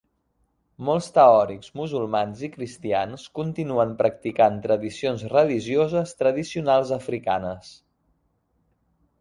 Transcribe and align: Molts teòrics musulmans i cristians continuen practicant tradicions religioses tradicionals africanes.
Molts 0.85 1.09
teòrics 1.17 1.73
musulmans 1.81 2.41
i 2.47 2.49
cristians 2.55 3.25
continuen 3.41 3.93
practicant 4.01 4.57
tradicions 4.65 5.27
religioses 5.35 6.17
tradicionals 6.23 6.99
africanes. 7.01 7.71